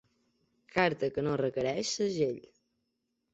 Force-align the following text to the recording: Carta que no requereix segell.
Carta 0.77 1.09
que 1.17 1.25
no 1.27 1.35
requereix 1.41 1.93
segell. 2.01 2.41